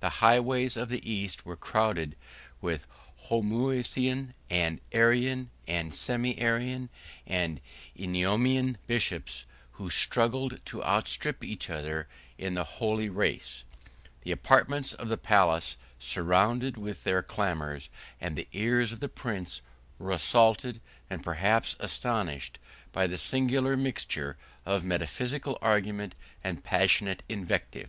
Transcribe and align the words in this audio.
The 0.00 0.10
highways 0.20 0.76
of 0.76 0.90
the 0.90 1.10
East 1.10 1.46
were 1.46 1.56
crowded 1.56 2.16
with 2.60 2.86
Homoousian, 3.30 4.34
and 4.50 4.78
Arian, 4.92 5.48
and 5.66 5.94
Semi 5.94 6.38
Arian, 6.38 6.90
and 7.26 7.62
Eunomian 7.96 8.76
bishops, 8.86 9.46
who 9.80 9.88
struggled 9.88 10.60
to 10.66 10.84
outstrip 10.84 11.42
each 11.42 11.70
other 11.70 12.08
in 12.36 12.52
the 12.52 12.64
holy 12.76 13.08
race: 13.08 13.64
the 14.20 14.32
apartments 14.32 14.92
of 14.92 15.08
the 15.08 15.16
palace 15.16 15.78
resounded 16.14 16.76
with 16.76 17.04
their 17.04 17.22
clamors; 17.22 17.88
and 18.20 18.36
the 18.36 18.48
ears 18.52 18.92
of 18.92 19.00
the 19.00 19.08
prince 19.08 19.62
were 19.98 20.12
assaulted, 20.12 20.82
and 21.08 21.24
perhaps 21.24 21.74
astonished, 21.80 22.58
by 22.92 23.06
the 23.06 23.16
singular 23.16 23.78
mixture 23.78 24.36
of 24.66 24.84
metaphysical 24.84 25.56
argument 25.62 26.14
and 26.42 26.62
passionate 26.62 27.22
invective. 27.30 27.88